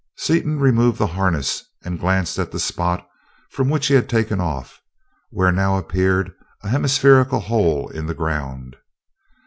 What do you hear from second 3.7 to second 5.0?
he had taken off,